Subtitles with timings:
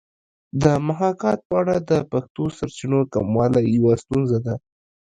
[0.63, 4.55] د محاکات په اړه د پښتو سرچینو کموالی یوه ستونزه ده